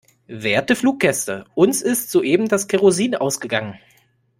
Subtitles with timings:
[0.27, 3.75] Werte Fluggäste, uns ist soeben das Kerosin ausgegangen.